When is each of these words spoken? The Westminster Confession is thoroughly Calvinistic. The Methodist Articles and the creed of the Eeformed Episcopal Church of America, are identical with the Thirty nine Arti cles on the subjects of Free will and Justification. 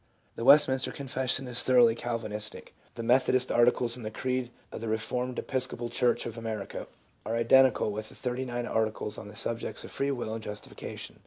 The 0.35 0.43
Westminster 0.43 0.91
Confession 0.91 1.47
is 1.47 1.61
thoroughly 1.61 1.93
Calvinistic. 1.93 2.73
The 2.95 3.03
Methodist 3.03 3.51
Articles 3.51 3.95
and 3.95 4.03
the 4.03 4.09
creed 4.09 4.49
of 4.71 4.81
the 4.81 4.87
Eeformed 4.91 5.37
Episcopal 5.37 5.89
Church 5.89 6.25
of 6.25 6.39
America, 6.39 6.87
are 7.23 7.35
identical 7.35 7.91
with 7.91 8.09
the 8.09 8.15
Thirty 8.15 8.43
nine 8.45 8.65
Arti 8.65 8.89
cles 8.93 9.19
on 9.19 9.27
the 9.27 9.35
subjects 9.35 9.83
of 9.83 9.91
Free 9.91 10.09
will 10.09 10.33
and 10.33 10.41
Justification. 10.41 11.19